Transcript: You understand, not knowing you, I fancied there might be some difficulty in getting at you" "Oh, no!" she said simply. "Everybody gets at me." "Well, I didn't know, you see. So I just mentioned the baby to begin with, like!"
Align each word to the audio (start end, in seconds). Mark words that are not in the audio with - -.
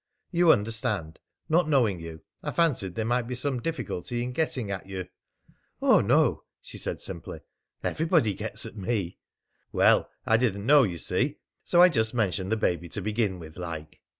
You 0.31 0.51
understand, 0.51 1.19
not 1.47 1.69
knowing 1.69 1.99
you, 1.99 2.21
I 2.41 2.49
fancied 2.49 2.95
there 2.95 3.05
might 3.05 3.27
be 3.27 3.35
some 3.35 3.61
difficulty 3.61 4.23
in 4.23 4.31
getting 4.33 4.71
at 4.71 4.87
you" 4.89 5.05
"Oh, 5.79 6.01
no!" 6.01 6.43
she 6.59 6.79
said 6.79 6.99
simply. 6.99 7.41
"Everybody 7.83 8.33
gets 8.33 8.65
at 8.65 8.75
me." 8.75 9.19
"Well, 9.71 10.09
I 10.25 10.37
didn't 10.37 10.65
know, 10.65 10.81
you 10.81 10.97
see. 10.97 11.35
So 11.63 11.83
I 11.83 11.89
just 11.89 12.15
mentioned 12.15 12.51
the 12.51 12.57
baby 12.57 12.89
to 12.89 12.99
begin 13.01 13.37
with, 13.37 13.57
like!" 13.57 14.01